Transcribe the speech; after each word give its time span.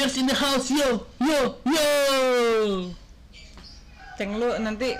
Followers 0.00 0.16
in 0.16 0.32
the 0.32 0.32
house, 0.32 0.72
yo, 0.72 1.04
yo, 1.20 1.60
yo. 1.60 1.88
Ceng 4.16 4.32
lu 4.40 4.48
nanti 4.64 4.96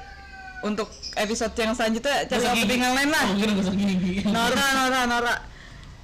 untuk 0.61 0.93
episode 1.17 1.57
yang 1.57 1.73
selanjutnya 1.73 2.29
cari 2.29 2.45
opening 2.45 2.85
yang 2.85 2.93
lain 2.93 3.09
lah. 3.09 3.25
Nora, 4.29 4.67
Nora, 4.77 5.01
Nora. 5.09 5.35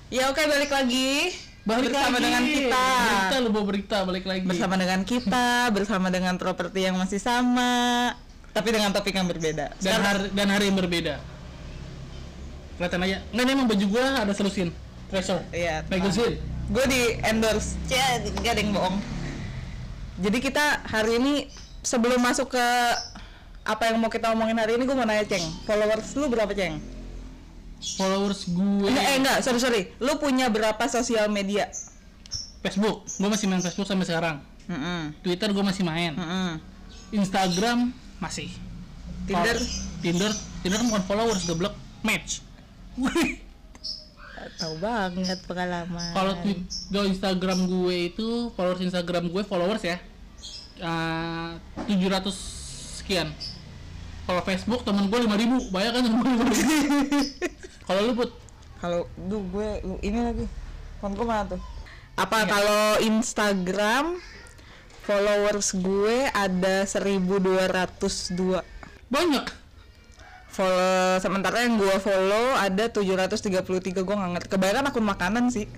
Ya 0.09 0.33
oke 0.33 0.41
balik 0.49 0.73
lagi. 0.73 1.29
Balik 1.69 1.93
bersama 1.93 2.17
lagi. 2.17 2.25
dengan 2.25 2.43
kita. 2.49 2.87
Berita 2.89 3.37
lu 3.45 3.49
bawa 3.53 3.65
berita 3.69 3.97
balik 4.09 4.25
lagi. 4.25 4.45
Bersama 4.49 4.75
dengan 4.81 5.01
kita, 5.05 5.47
bersama 5.77 6.07
dengan 6.09 6.35
properti 6.41 6.81
yang 6.89 6.97
masih 6.97 7.21
sama, 7.21 8.17
tapi 8.57 8.73
dengan 8.73 8.97
topik 8.97 9.13
yang 9.13 9.29
berbeda. 9.29 9.77
dan 9.77 9.93
Sekarang- 9.93 10.09
hari 10.09 10.27
dan 10.33 10.47
hari 10.49 10.65
yang 10.73 10.79
berbeda. 10.81 11.15
Kelihatan 12.81 13.01
aja. 13.05 13.19
Nggak 13.29 13.45
ini 13.45 13.53
emang 13.53 13.69
baju 13.69 13.87
gua 13.93 14.07
ada 14.25 14.33
selusin. 14.33 14.73
Treasure. 15.13 15.45
Iya. 15.53 15.85
Magazine. 15.85 16.56
Gue 16.67 16.85
di 16.91 17.03
endorse 17.23 17.79
ya 17.87 18.23
gak 18.43 18.53
ada 18.57 18.61
yang 18.61 18.73
bohong 18.75 18.97
jadi 20.21 20.39
kita 20.41 20.67
hari 20.89 21.21
ini 21.21 21.35
sebelum 21.85 22.19
masuk 22.19 22.57
ke 22.57 22.67
apa 23.67 23.83
yang 23.91 23.99
mau 23.99 24.11
kita 24.11 24.31
omongin 24.35 24.59
hari 24.59 24.79
ini 24.79 24.87
gue 24.87 24.97
mau 24.97 25.07
nanya 25.07 25.27
ceng 25.27 25.45
followers 25.67 26.15
lu 26.19 26.27
berapa 26.31 26.53
ceng 26.55 26.79
Followers 27.77 28.49
gue 28.51 28.89
enggak 28.89 29.05
eh 29.05 29.17
enggak 29.21 29.39
sorry 29.45 29.61
sorry 29.61 29.83
lu 30.01 30.17
punya 30.17 30.49
berapa 30.49 30.81
sosial 30.89 31.29
media 31.29 31.69
Facebook. 32.67 33.07
Gua 33.23 33.31
masih 33.31 33.47
main 33.47 33.63
Facebook 33.63 33.87
sampai 33.87 34.07
sekarang. 34.11 34.37
Mm-mm. 34.67 35.15
Twitter 35.23 35.55
gua 35.55 35.63
masih 35.63 35.87
main. 35.87 36.19
Mm-mm. 36.19 36.59
Instagram 37.15 37.95
masih. 38.19 38.51
Tinder 39.31 39.59
Tinder, 40.03 40.31
Tinder 40.63 40.79
kan 40.83 40.87
bukan 40.91 41.05
followers, 41.07 41.47
goblok. 41.47 41.75
Match. 42.03 42.43
Tahu 44.67 44.77
banget 44.77 45.39
pengalaman 45.47 46.11
Kalau 46.11 46.33
tweet, 46.43 46.59
kalau 46.89 47.07
Instagram 47.07 47.59
gue 47.65 47.97
itu 48.09 48.27
followers 48.53 48.83
Instagram 48.83 49.31
gue 49.31 49.43
followers 49.43 49.81
ya. 49.81 49.97
eh, 50.77 51.51
700 51.87 52.35
sekian. 52.97 53.31
Kalau 54.23 54.43
Facebook 54.43 54.83
temen 54.83 55.07
gue 55.07 55.19
5000, 55.21 55.71
banyak 55.71 55.93
kan 55.93 56.03
temen 56.03 56.19
gue 56.19 56.47
5000. 56.51 57.87
Kalau 57.87 58.01
lu 58.03 58.13
put 58.15 58.31
kalau 58.77 59.01
du 59.17 59.41
gue 59.49 59.69
lu- 59.81 60.03
ini 60.03 60.19
lagi 60.21 60.45
phone 60.99 61.15
gue 61.15 61.23
mana 61.23 61.47
tuh 61.47 61.63
apa 62.13 62.45
kalau 62.45 62.99
Instagram 62.99 64.21
followers 65.01 65.73
gue 65.73 66.29
ada 66.29 66.85
1202 66.85 68.61
banyak. 69.07 69.45
Follow 70.57 71.21
sementara 71.21 71.61
yang 71.61 71.77
gua 71.77 71.97
follow 71.99 72.57
ada 72.57 72.89
733 72.89 73.61
gua 74.01 74.15
nggak 74.17 74.31
ngerti 74.35 74.49
kebanyakan 74.49 74.85
akun 74.87 75.05
makanan 75.05 75.45
sih 75.49 75.69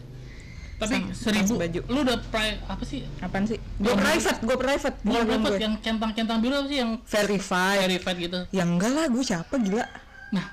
Tapi 0.78 0.94
Sama- 0.94 1.10
1000 1.10 1.42
sama 1.50 1.58
baju. 1.58 1.80
lu 1.84 1.98
udah 2.00 2.18
pri, 2.24 2.54
apa 2.62 2.84
sih? 2.86 3.02
apaan 3.18 3.44
sih 3.44 3.58
gua 3.76 3.90
Yang- 3.90 4.00
private 4.00 4.38
gua 4.40 4.56
private 4.56 4.96
gue 5.02 5.58
yang 5.58 5.74
centang-centang 5.76 6.38
biru 6.38 6.54
apa 6.54 6.68
sih 6.68 6.78
yang 6.78 6.92
verified 7.02 7.78
verified 7.82 8.18
gitu. 8.20 8.38
ya 8.48 8.62
enggak 8.62 8.92
lah 8.92 9.06
gua 9.08 9.24
siapa 9.26 9.58
gila 9.58 9.82
Nah, 10.28 10.44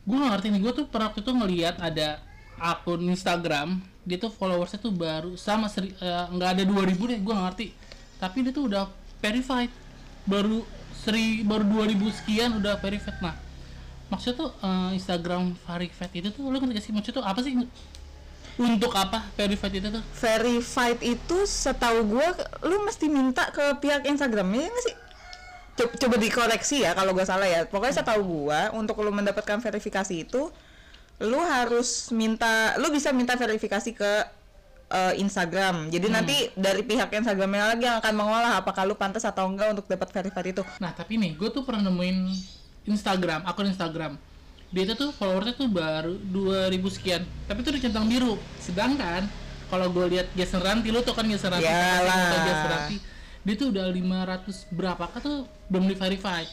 gue 0.00 0.16
gak 0.16 0.30
ngerti 0.32 0.46
nih, 0.48 0.60
gue 0.60 0.72
tuh 0.74 0.84
pernah 0.84 1.06
waktu 1.06 1.20
itu 1.20 1.28
ngeliat 1.30 1.76
ada 1.76 2.24
akun 2.56 3.04
Instagram, 3.04 3.68
dia 4.00 4.16
tuh 4.16 4.28
followersnya 4.28 4.80
tuh 4.80 4.88
baru 4.90 5.36
sama 5.36 5.68
seri, 5.68 5.92
eh, 5.94 6.24
nggak 6.26 6.50
ada 6.50 6.62
2000 6.64 7.04
deh, 7.04 7.20
gue 7.20 7.28
gak 7.30 7.46
ngerti. 7.52 7.66
Tapi 8.16 8.36
dia 8.40 8.52
tuh 8.52 8.64
udah 8.64 8.88
verified, 9.20 9.68
baru 10.24 10.64
seri 10.96 11.40
baru 11.40 11.64
2000 11.64 12.00
sekian 12.10 12.56
udah 12.56 12.76
verified. 12.76 13.12
Nah, 13.20 13.36
maksudnya 14.12 14.36
tuh 14.46 14.50
eh, 14.60 14.90
Instagram 14.96 15.56
verified 15.64 16.12
itu 16.12 16.28
tuh 16.32 16.42
lu 16.48 16.56
ngerti 16.60 16.90
sih? 16.90 16.92
Maksudnya 16.92 17.18
tuh 17.22 17.26
apa 17.26 17.40
sih? 17.40 17.52
Untuk 18.54 18.94
apa 18.94 19.26
verified 19.34 19.74
itu 19.82 19.88
tuh? 19.90 20.02
verified 20.14 21.02
itu 21.02 21.36
setahu 21.42 22.06
gua 22.06 22.30
lu 22.62 22.86
mesti 22.86 23.10
minta 23.10 23.50
ke 23.50 23.82
pihak 23.82 24.06
Instagramnya 24.06 24.66
ya 24.66 24.70
nggak 24.70 24.84
sih? 24.86 24.96
Coba, 25.74 25.92
coba 25.98 26.16
dikoreksi 26.22 26.76
ya 26.86 26.94
kalau 26.94 27.10
gua 27.10 27.26
salah 27.26 27.50
ya. 27.50 27.66
Pokoknya 27.66 27.98
setahu 27.98 28.22
gua 28.22 28.70
untuk 28.70 28.94
lu 29.02 29.10
mendapatkan 29.10 29.58
verifikasi 29.58 30.14
itu 30.22 30.54
lu 31.22 31.38
harus 31.38 32.10
minta 32.10 32.74
lu 32.78 32.90
bisa 32.90 33.10
minta 33.10 33.34
verifikasi 33.34 33.90
ke 33.90 34.12
eh, 34.94 35.14
Instagram. 35.18 35.90
Jadi 35.90 36.06
nanti 36.06 36.36
dari 36.54 36.86
pihak 36.86 37.10
Instagramnya 37.10 37.74
lagi 37.74 37.90
yang 37.90 37.98
akan 37.98 38.14
mengolah 38.14 38.52
apakah 38.62 38.86
lu 38.86 38.94
pantas 38.94 39.26
atau 39.26 39.50
enggak 39.50 39.74
untuk 39.74 39.90
dapat 39.90 40.14
verified 40.14 40.54
itu. 40.54 40.62
Nah 40.78 40.94
tapi 40.94 41.18
nih, 41.18 41.34
gue 41.34 41.50
tuh 41.50 41.66
pernah 41.66 41.90
nemuin 41.90 42.18
Instagram, 42.86 43.40
akun 43.42 43.66
Instagram. 43.66 44.16
Dia 44.68 44.82
itu 44.84 44.94
tuh 44.94 45.10
followersnya 45.10 45.54
tuh 45.54 45.68
baru 45.68 46.18
2000 46.18 46.74
sekian, 46.90 47.22
tapi 47.46 47.62
itu 47.62 47.70
dicentang 47.70 48.04
biru. 48.04 48.34
Sedangkan 48.58 49.24
kalau 49.66 49.86
gue 49.88 50.06
lihat 50.10 50.26
Jason 50.34 50.58
Ranti, 50.58 50.90
lu 50.90 51.00
tuh 51.00 51.14
kan 51.14 51.24
Jason 51.24 51.48
Ranti, 51.48 51.64
atau 51.64 52.38
Jason 52.42 52.68
Ranti, 52.68 52.96
dia 53.40 53.54
tuh 53.54 53.68
udah 53.70 53.86
500 53.86 54.74
berapa 54.74 55.04
kan 55.06 55.20
tuh 55.20 55.36
belum 55.68 55.84
di 55.86 55.94
verified. 55.94 56.50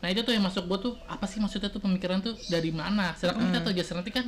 Nah 0.00 0.08
itu 0.08 0.20
tuh 0.20 0.32
yang 0.32 0.44
masuk 0.44 0.64
gue 0.64 0.78
tuh 0.80 0.92
apa 1.04 1.24
sih 1.24 1.36
maksudnya 1.36 1.68
tuh 1.68 1.80
pemikiran 1.80 2.20
tuh 2.20 2.36
dari 2.46 2.70
mana? 2.70 3.12
Sedangkan 3.14 3.48
kita 3.48 3.60
tahu 3.62 3.72
Jason 3.72 3.96
Ranti 3.96 4.12
kan 4.12 4.26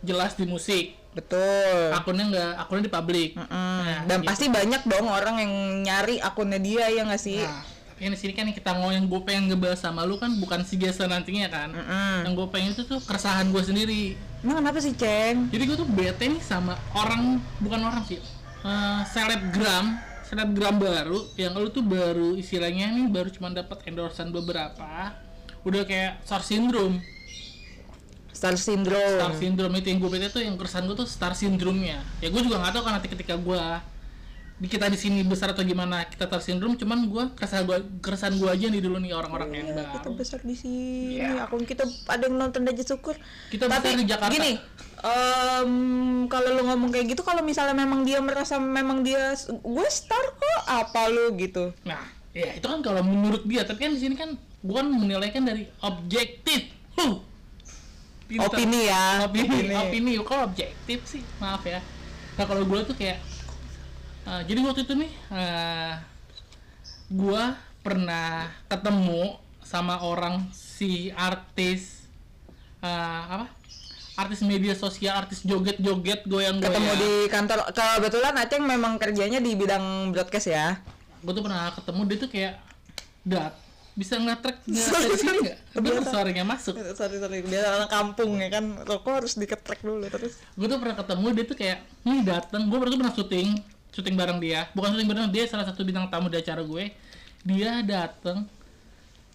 jelas 0.00 0.32
di 0.32 0.48
musik, 0.48 0.96
betul 1.12 1.92
akunnya 1.92 2.24
nggak 2.26 2.52
akunnya 2.58 2.88
di 2.88 2.92
publik. 2.92 3.30
Mm, 3.36 3.48
Nah, 3.48 4.00
dan 4.08 4.18
gitu. 4.20 4.28
pasti 4.28 4.46
banyak 4.48 4.82
dong 4.84 5.06
orang 5.06 5.36
yang 5.38 5.52
nyari 5.82 6.16
akunnya 6.20 6.56
dia 6.56 6.88
ya 6.88 7.04
nggak 7.04 7.20
sih 7.20 7.40
Nah, 7.40 7.60
yang 8.00 8.16
di 8.16 8.18
sini 8.18 8.32
kan 8.32 8.48
yang 8.48 8.56
kita 8.56 8.72
mau 8.80 8.88
yang 8.88 9.04
gue 9.04 9.20
pengen 9.28 9.52
ngebahas 9.52 9.76
sama 9.76 10.08
lu 10.08 10.16
kan 10.16 10.32
bukan 10.40 10.64
si 10.64 10.80
Jason 10.80 11.12
nantinya 11.12 11.52
kan. 11.52 11.68
Mm-mm. 11.68 12.24
Yang 12.24 12.32
gue 12.32 12.46
pengen 12.48 12.70
itu 12.72 12.82
tuh 12.88 12.96
keresahan 13.04 13.52
gue 13.52 13.60
sendiri. 13.60 14.16
emang 14.40 14.64
kenapa 14.64 14.80
sih 14.80 14.96
ceng 14.96 15.52
Jadi 15.52 15.62
gue 15.68 15.76
tuh 15.76 15.84
bete 15.84 16.24
nih 16.24 16.40
sama 16.40 16.72
orang 16.96 17.44
bukan 17.60 17.80
orang 17.84 18.00
sih, 18.08 18.16
eh, 18.64 19.00
selebgram, 19.04 20.00
selebgram 20.24 20.80
baru 20.80 21.28
yang 21.36 21.52
lu 21.60 21.68
tuh 21.68 21.84
baru 21.84 22.32
istilahnya 22.40 22.88
nih 22.88 23.12
baru 23.12 23.28
cuma 23.28 23.52
dapat 23.52 23.84
endorsean 23.84 24.32
beberapa, 24.32 25.12
udah 25.60 25.82
kayak 25.84 26.24
star 26.24 26.40
syndrome. 26.40 27.04
star 28.32 28.56
syndrome 28.56 29.20
Star 29.20 29.36
syndrome 29.36 29.76
itu 29.76 29.92
yang 29.92 30.00
gue 30.00 30.08
bete 30.08 30.32
tuh 30.32 30.40
yang 30.40 30.56
keresahan 30.56 30.88
gue 30.88 30.96
tuh 30.96 31.04
star 31.04 31.36
syndrome-nya. 31.36 32.00
Ya 32.24 32.32
gue 32.32 32.40
juga 32.40 32.64
nggak 32.64 32.72
tahu 32.72 32.82
kan 32.88 32.92
nanti 32.96 33.12
ketika 33.12 33.36
gue 33.36 33.60
di 34.60 34.68
kita 34.68 34.92
di 34.92 34.98
sini 35.00 35.24
besar 35.24 35.56
atau 35.56 35.64
gimana 35.64 36.04
kita 36.04 36.28
star 36.28 36.44
syndrome 36.44 36.76
cuman 36.76 37.08
gue 37.08 37.24
keresahan 37.32 37.64
gue 37.64 37.80
keresahan 38.04 38.36
gue 38.36 38.44
aja 38.44 38.68
nih 38.68 38.84
dulu 38.84 39.00
nih 39.00 39.16
orang-orang 39.16 39.48
yang 39.56 39.66
Iya, 39.72 39.88
kita 39.88 40.04
baru 40.04 40.20
besar 40.20 40.40
di 40.44 40.52
sini. 40.52 41.16
Iya. 41.16 41.48
Akun 41.48 41.64
kita 41.64 41.88
ada 42.04 42.28
yang 42.28 42.36
nonton 42.36 42.68
aja 42.68 42.82
syukur. 42.84 43.16
Kita 43.48 43.64
Tapi 43.72 43.88
besar 43.88 43.96
di 43.96 44.04
Jakarta. 44.04 44.34
Gini, 44.36 44.52
em, 45.00 45.72
kalau 46.28 46.48
lu 46.60 46.62
ngomong 46.68 46.90
kayak 46.92 47.16
gitu, 47.16 47.24
kalau 47.24 47.40
misalnya 47.40 47.72
memang 47.72 48.04
dia 48.04 48.20
merasa 48.20 48.60
memang 48.60 49.00
dia 49.00 49.32
gue 49.48 49.88
star 49.88 50.24
kok, 50.36 50.60
apa 50.68 51.08
lu 51.08 51.32
gitu? 51.40 51.72
Nah, 51.88 52.04
ya 52.36 52.52
itu 52.52 52.66
kan 52.68 52.84
kalau 52.84 53.00
menurut 53.00 53.48
dia, 53.48 53.64
tapi 53.64 53.88
kan 53.88 53.96
di 53.96 54.00
sini 54.04 54.12
kan 54.12 54.36
bukan 54.60 54.92
menilai 54.92 55.32
kan 55.32 55.48
dari 55.48 55.64
objektif. 55.80 56.68
Huh. 57.00 57.24
Opini 58.28 58.92
ya. 58.92 59.24
Opini, 59.24 59.72
opini. 59.72 60.12
Kok 60.20 60.52
objektif 60.52 61.00
sih? 61.08 61.24
Maaf 61.40 61.64
ya. 61.64 61.80
Nah 62.36 62.44
kalau 62.44 62.62
gue 62.68 62.78
tuh 62.84 62.94
kayak, 62.94 63.18
eh, 64.22 64.42
jadi 64.44 64.60
waktu 64.60 64.80
itu 64.82 64.94
nih, 64.96 65.12
eh 65.30 65.94
gue 67.10 67.42
pernah 67.80 68.46
ketemu 68.66 69.34
sama 69.60 69.98
orang 70.00 70.46
si 70.50 71.10
artis 71.10 72.04
eh, 72.80 72.88
apa? 73.26 73.46
Artis 74.14 74.44
media 74.44 74.76
sosial, 74.76 75.16
artis 75.16 75.40
joget-joget 75.40 76.28
goyang-goyang. 76.28 76.60
Ketemu 76.76 76.92
di 76.98 77.12
kantor. 77.26 77.58
Kebetulan 77.72 78.34
Aceng 78.36 78.62
memang 78.62 79.00
kerjanya 79.00 79.40
di 79.40 79.56
bidang 79.56 80.12
broadcast 80.12 80.48
ya. 80.48 80.76
gue 81.20 81.32
tuh 81.32 81.44
pernah 81.44 81.68
ketemu 81.70 82.00
dia 82.04 82.16
tuh 82.16 82.30
kayak 82.32 82.54
dat 83.20 83.52
bisa 83.92 84.16
nggak 84.16 84.40
Sorry, 84.72 85.04
dari 85.04 85.12
sini 85.12 85.20
sorry. 85.20 85.40
nggak 85.44 85.58
tapi 85.70 85.86
Biasa. 85.92 86.08
suaranya 86.08 86.44
masuk 86.48 86.72
Sorry 86.98 87.16
sorry, 87.16 87.38
dia 87.44 87.60
orang 87.60 87.90
kampung 87.92 88.40
ya 88.40 88.48
kan. 88.48 88.64
Rokok 88.84 89.12
harus 89.20 89.36
diketrek 89.36 89.80
dulu 89.80 90.04
terus. 90.08 90.40
gue 90.56 90.64
tuh 90.64 90.80
pernah 90.80 90.96
ketemu 90.96 91.26
dia 91.30 91.44
tuh 91.44 91.56
kayak 91.56 91.78
nih 92.02 92.20
dateng 92.24 92.62
gue 92.68 92.76
tuh 92.78 92.96
pernah 92.96 93.12
syuting 93.12 93.48
syuting 93.94 94.16
bareng 94.16 94.38
dia. 94.38 94.70
Bukan 94.74 94.94
syuting 94.94 95.08
bareng 95.10 95.30
dia 95.30 95.44
salah 95.46 95.66
satu 95.66 95.82
bintang 95.82 96.06
tamu 96.10 96.30
di 96.30 96.38
acara 96.38 96.62
gue. 96.62 96.94
Dia 97.46 97.82
dateng 97.82 98.46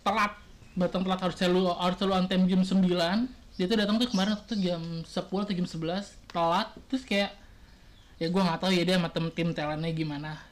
telat. 0.02 0.34
Datang 0.76 1.02
telat 1.08 1.20
harus 1.24 1.36
selalu 1.40 1.72
harus 1.72 1.98
selalu 2.00 2.16
antem 2.20 2.42
jam 2.48 2.62
9 2.64 3.46
dia 3.56 3.72
tuh 3.72 3.80
datang 3.80 3.96
tuh 3.96 4.12
kemarin 4.12 4.36
tuh 4.44 4.60
jam 4.60 4.84
10 5.08 5.08
atau 5.16 5.54
jam 5.56 5.68
11 5.68 6.12
telat. 6.28 6.68
Terus 6.92 7.04
kayak 7.08 7.32
ya 8.20 8.28
gue 8.28 8.42
nggak 8.42 8.60
tahu 8.60 8.72
ya 8.76 8.84
dia 8.84 8.96
sama 9.00 9.10
tim 9.12 9.32
tim 9.32 9.50
gimana. 9.96 10.44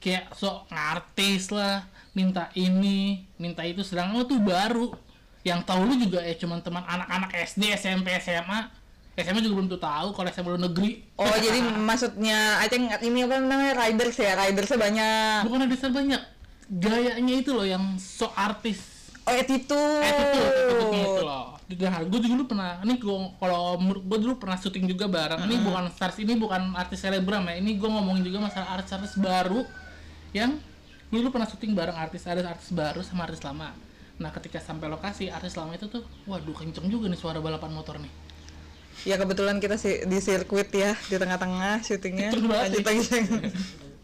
Kayak 0.00 0.32
sok 0.36 0.68
ngartis 0.72 1.52
lah 1.52 1.84
minta 2.16 2.48
ini 2.56 3.28
minta 3.36 3.60
itu 3.64 3.84
sedangkan 3.84 4.16
lo 4.16 4.24
tuh 4.24 4.40
baru. 4.40 4.96
Yang 5.44 5.60
tahu 5.68 5.80
lu 5.84 5.94
juga 6.00 6.24
ya 6.24 6.34
cuman 6.34 6.58
teman 6.64 6.82
anak-anak 6.88 7.30
SD 7.44 7.76
SMP 7.76 8.16
SMA 8.18 8.72
SMA 9.16 9.40
juga 9.40 9.64
belum 9.64 9.68
tuh 9.72 9.80
tahu 9.80 10.08
kalau 10.12 10.28
SMA 10.28 10.50
lu 10.54 10.60
negeri 10.60 11.00
Oh 11.16 11.32
jadi 11.40 11.58
maksudnya 11.64 12.60
Aceng 12.60 12.92
ini 13.00 13.24
apa 13.24 13.40
namanya 13.40 13.72
riders 13.86 14.16
ya 14.20 14.36
ridersnya 14.36 14.76
banyak. 14.76 15.40
bukan 15.48 15.58
ada 15.64 15.70
dasar 15.72 15.90
banyak 15.90 16.22
gayanya 16.66 17.34
itu 17.40 17.50
loh 17.56 17.64
yang 17.64 17.96
sok 17.96 18.34
artis 18.36 18.96
Oh 19.26 19.34
attitude. 19.34 20.04
attitude 20.04 20.94
itu 20.94 21.22
loh 21.24 21.56
Nah, 21.66 21.98
gue 22.06 22.20
dulu 22.22 22.46
pernah, 22.46 22.78
ini 22.86 22.94
gue 22.94 23.16
kalau 23.42 23.74
gue 23.82 24.18
dulu 24.22 24.38
pernah 24.38 24.54
syuting 24.54 24.86
juga 24.86 25.10
bareng. 25.10 25.50
Ini 25.50 25.66
bukan 25.66 25.90
stars, 25.90 26.22
ini 26.22 26.38
bukan 26.38 26.78
artis 26.78 27.02
selebgram 27.02 27.42
ya. 27.50 27.58
Ini 27.58 27.74
gue 27.74 27.90
ngomongin 27.90 28.22
juga 28.22 28.38
masalah 28.46 28.78
artis-artis 28.78 29.18
baru 29.18 29.66
yang 30.30 30.54
gue 31.10 31.18
dulu 31.18 31.34
pernah 31.34 31.50
syuting 31.50 31.74
bareng 31.74 31.98
artis 31.98 32.22
ada 32.30 32.46
artis 32.46 32.70
baru 32.70 33.02
sama 33.02 33.26
artis 33.26 33.42
lama. 33.42 33.74
Nah, 34.22 34.30
ketika 34.30 34.62
sampai 34.62 34.86
lokasi 34.86 35.26
artis 35.26 35.58
lama 35.58 35.74
itu 35.74 35.90
tuh, 35.90 36.06
waduh 36.30 36.54
kenceng 36.54 36.86
juga 36.86 37.10
nih 37.10 37.18
suara 37.18 37.42
balapan 37.42 37.74
motor 37.74 37.98
nih. 37.98 38.25
Ya 39.04 39.20
kebetulan 39.20 39.60
kita 39.60 39.76
sih 39.76 40.06
di 40.06 40.18
sirkuit 40.18 40.72
ya 40.72 40.96
di 41.10 41.16
tengah-tengah 41.18 41.84
syutingnya. 41.84 42.32
Lanjut 42.32 42.80
lagi. 42.80 43.02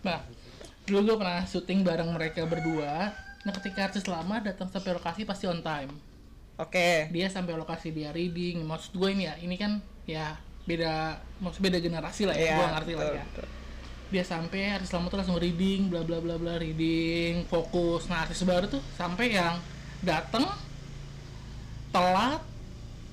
Nah, 0.02 0.18
dulu 0.84 1.14
gue 1.14 1.16
pernah 1.22 1.40
syuting 1.46 1.80
bareng 1.80 2.10
mereka 2.12 2.44
berdua. 2.44 3.14
Nah, 3.42 3.52
ketika 3.56 3.88
artis 3.88 4.04
lama 4.04 4.42
datang 4.42 4.68
sampai 4.68 4.92
lokasi 4.92 5.24
pasti 5.24 5.46
on 5.46 5.62
time. 5.62 5.90
Oke. 6.60 7.08
dia 7.10 7.26
sampai 7.32 7.56
lokasi 7.56 7.90
dia 7.90 8.12
reading 8.12 8.60
maksud 8.62 8.92
gue 8.94 9.08
ini 9.08 9.24
ya 9.24 9.34
ini 9.40 9.56
kan 9.56 9.80
ya 10.04 10.36
beda 10.62 11.16
maksud 11.40 11.58
beda 11.58 11.80
generasi 11.80 12.28
lah 12.28 12.36
ya 12.36 12.44
Iya, 12.44 12.54
gue 12.54 12.66
ngerti 12.76 12.92
lah 12.92 13.06
ya 13.08 13.24
betul. 13.24 13.46
dia 14.12 14.22
sampai 14.22 14.60
artis 14.76 14.92
lama 14.92 15.08
tuh 15.08 15.18
langsung 15.18 15.40
reading 15.40 15.88
bla 15.90 16.04
bla 16.04 16.20
bla 16.20 16.36
bla 16.36 16.60
reading 16.60 17.48
fokus 17.48 18.06
nah 18.06 18.28
artis 18.28 18.44
baru 18.44 18.68
tuh 18.68 18.84
sampai 18.94 19.32
yang 19.32 19.58
datang 20.04 20.44
telat 21.90 22.44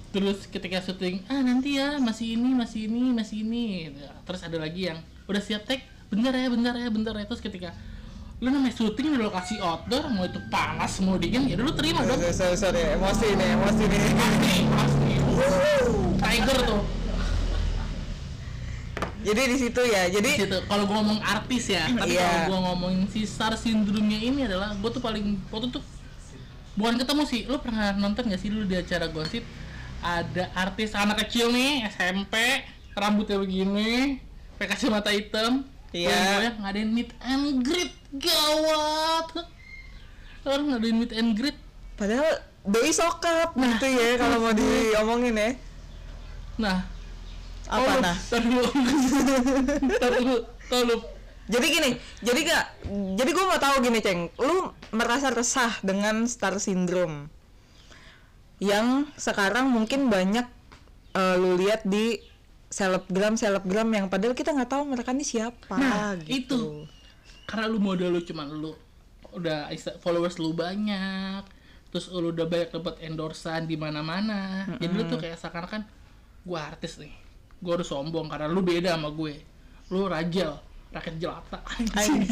terus 0.09 0.49
ketika 0.49 0.81
syuting 0.81 1.21
ah 1.29 1.39
nanti 1.39 1.77
ya 1.77 2.01
masih 2.01 2.33
ini 2.33 2.49
masih 2.53 2.89
ini 2.89 3.13
masih 3.13 3.37
ini 3.41 3.63
gitu. 3.87 4.01
terus 4.25 4.41
ada 4.41 4.57
lagi 4.57 4.89
yang 4.89 4.97
udah 5.29 5.37
siap 5.37 5.63
tag 5.63 5.85
bentar 6.09 6.33
ya 6.33 6.49
bentar 6.49 6.73
ya 6.73 6.89
bentar 6.89 7.13
ya 7.13 7.25
terus 7.25 7.37
ketika 7.39 7.69
lu 8.39 8.49
namanya 8.49 8.73
syuting 8.73 9.13
di 9.13 9.19
lokasi 9.19 9.59
outdoor 9.59 10.09
mau 10.09 10.23
itu 10.23 10.39
panas 10.49 10.97
mau 11.03 11.19
dingin 11.19 11.45
ya 11.45 11.53
dulu 11.53 11.75
terima 11.75 12.01
dong 12.01 12.17
Sorry, 12.17 12.33
sorry, 12.33 12.57
sorry, 12.57 12.81
emosi 12.95 13.27
nih, 13.35 13.49
emosi 13.53 13.83
nih. 13.85 13.99
pasti 14.09 14.53
pasti 14.73 15.13
tiger 16.17 16.59
tuh 16.65 16.81
Jadi 19.19 19.51
di 19.51 19.57
situ 19.59 19.81
ya. 19.83 20.07
Jadi 20.07 20.47
kalau 20.63 20.87
gua 20.87 21.03
ngomong 21.03 21.19
artis 21.19 21.67
ya 21.67 21.91
tapi 21.91 22.15
Iya. 22.15 22.23
kalau 22.23 22.55
gua 22.55 22.59
ngomongin 22.71 23.03
si 23.11 23.27
star 23.27 23.51
syndrome-nya 23.51 24.15
ini 24.15 24.47
adalah 24.47 24.71
gua 24.79 24.89
tuh 24.89 25.03
paling 25.03 25.35
waktu 25.51 25.75
tuh 25.75 25.83
bukan 26.79 26.95
ketemu 26.95 27.23
sih 27.27 27.43
lu 27.43 27.59
pernah 27.59 27.91
nonton 27.99 28.31
gak 28.31 28.39
sih 28.39 28.47
dulu 28.47 28.63
di 28.63 28.79
acara 28.79 29.11
gosip 29.11 29.43
ada 29.99 30.47
artis 30.55 30.95
anak 30.95 31.27
kecil 31.27 31.51
nih 31.51 31.87
SMP 31.91 32.35
rambutnya 32.95 33.39
begini 33.39 34.19
pakai 34.59 34.75
kacamata 34.75 35.11
hitam. 35.15 35.63
Iya. 35.89 36.11
goyang-goyang, 36.11 36.55
ngadain 36.61 36.89
meet 36.93 37.11
and 37.23 37.47
greet 37.65 37.93
gawat. 38.13 39.27
Orang 40.45 40.65
ngadain 40.75 40.97
meet 40.99 41.11
and 41.15 41.31
greet. 41.33 41.57
Padahal 41.95 42.43
doi 42.67 42.91
sokap 42.91 43.55
gitu 43.55 43.87
ya 43.87 44.19
kalau 44.19 44.37
mau 44.43 44.53
diomongin 44.53 45.35
ya. 45.35 45.49
nah. 46.59 46.79
Apa 47.69 47.85
oh, 47.85 47.95
nah? 48.01 48.17
tar 48.17 48.41
dulu. 48.41 48.65
Tar 50.01 50.13
dulu. 50.17 50.37
Tar 50.69 50.79
dulu. 50.85 50.97
Jadi 51.49 51.65
gini, 51.65 51.91
jadi 52.21 52.39
gak, 52.45 52.65
jadi 53.17 53.29
gue 53.33 53.41
mau 53.41 53.57
tahu 53.57 53.81
gini 53.81 54.05
ceng, 54.05 54.29
lu 54.37 54.69
merasa 54.93 55.33
resah 55.33 55.73
dengan 55.81 56.29
star 56.29 56.61
syndrome 56.61 57.25
yang 58.59 58.87
sekarang 59.15 59.67
mungkin 59.67 60.07
banyak 60.07 60.45
eh, 61.13 61.35
lu 61.35 61.55
lihat 61.55 61.83
di 61.83 62.19
selebgram 62.67 63.33
selebgram 63.33 63.89
yang 63.89 64.05
padahal 64.07 64.31
kita 64.31 64.51
nggak 64.51 64.69
tahu 64.69 64.83
mereka 64.85 65.09
ini 65.09 65.23
siapa 65.23 65.73
Nah, 65.73 66.13
gitu. 66.21 66.29
itu. 66.29 66.61
karena 67.43 67.65
lu 67.65 67.79
modal 67.79 68.13
lu 68.13 68.21
cuman 68.21 68.45
lu 68.47 68.71
udah 69.31 69.71
followers 69.97 70.37
lu 70.37 70.53
banyak 70.53 71.41
terus 71.89 72.09
lu 72.09 72.29
udah 72.29 72.45
banyak 72.45 72.69
dapat 72.69 73.01
endorsan 73.01 73.65
di 73.65 73.73
mana-mana 73.73 74.69
jadi 74.77 74.91
lu 74.91 75.03
tuh 75.03 75.17
kayak 75.17 75.35
seakan-akan 75.35 75.81
gua 76.43 76.69
artis 76.69 77.01
nih 77.01 77.09
gua 77.57 77.81
harus 77.81 77.89
sombong 77.89 78.29
karena 78.29 78.45
lu 78.45 78.61
beda 78.61 78.93
sama 78.93 79.09
gue 79.09 79.41
lu 79.89 80.05
rajal 80.05 80.61
rakyat 80.89 81.15
jelata. 81.17 81.61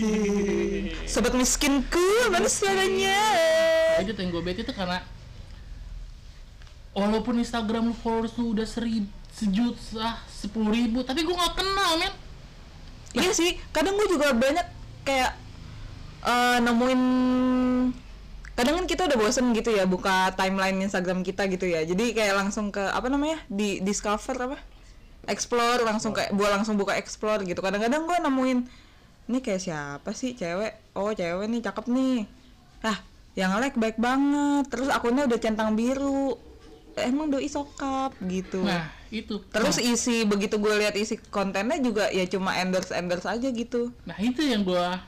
Sobat 1.09 1.33
miskinku, 1.33 2.01
mana 2.29 2.45
suaranya? 2.45 3.17
aja 3.97 4.09
tuh 4.09 4.21
yang 4.21 4.29
gue 4.29 4.43
bete 4.43 4.61
tuh 4.61 4.73
karena 4.73 5.01
walaupun 6.97 7.37
Instagram 7.37 7.93
lu 7.93 7.95
followers 7.95 8.33
lu 8.41 8.57
udah 8.57 8.65
seribu 8.65 9.05
sejuta 9.29 10.17
sepuluh 10.25 10.73
ribu 10.73 11.05
tapi 11.05 11.21
gue 11.21 11.35
nggak 11.37 11.53
kenal 11.53 12.01
men 12.01 12.13
Iya 13.15 13.31
sih, 13.33 13.55
kadang 13.73 13.95
gue 13.95 14.07
juga 14.11 14.35
banyak 14.35 14.67
kayak 15.07 15.31
eh, 16.27 16.57
nemuin 16.59 17.01
kadang 18.57 18.73
kan 18.81 18.85
kita 18.89 19.05
udah 19.05 19.17
bosen 19.21 19.53
gitu 19.53 19.69
ya 19.69 19.85
buka 19.85 20.33
timeline 20.33 20.81
Instagram 20.81 21.21
kita 21.21 21.45
gitu 21.49 21.69
ya. 21.69 21.85
Jadi 21.85 22.13
kayak 22.13 22.35
langsung 22.35 22.73
ke 22.73 22.81
apa 22.81 23.07
namanya? 23.07 23.41
di 23.47 23.79
discover 23.81 24.35
apa? 24.37 24.57
Explore 25.29 25.85
langsung 25.85 26.13
kayak 26.13 26.33
gua 26.33 26.57
langsung 26.57 26.75
buka 26.77 26.97
explore 26.97 27.45
gitu. 27.45 27.59
Kadang-kadang 27.61 28.05
gue 28.05 28.17
nemuin 28.17 28.59
ini 29.27 29.37
kayak 29.43 29.61
siapa 29.61 30.09
sih 30.15 30.33
cewek? 30.33 30.95
Oh, 30.95 31.11
cewek 31.11 31.47
nih 31.51 31.61
cakep 31.61 31.85
nih. 31.91 32.17
Ah, 32.81 32.97
yang 33.35 33.53
like 33.59 33.75
baik 33.77 33.99
banget. 33.99 34.71
Terus 34.71 34.89
akunnya 34.89 35.27
udah 35.27 35.39
centang 35.41 35.75
biru. 35.75 36.46
Emang 36.97 37.29
doi 37.29 37.45
sokap 37.45 38.17
gitu. 38.25 38.65
nah 38.65 38.89
itu 39.13 39.39
Terus 39.53 39.77
isi 39.79 40.27
begitu 40.27 40.59
gue 40.59 40.73
lihat 40.81 40.97
isi 40.97 41.15
kontennya 41.29 41.79
juga 41.79 42.11
ya 42.11 42.27
cuma 42.27 42.57
endorse 42.59 42.91
endorse 42.97 43.29
aja 43.29 43.47
gitu. 43.47 43.93
Nah 44.03 44.17
itu 44.19 44.41
yang 44.43 44.65
gua 44.65 44.99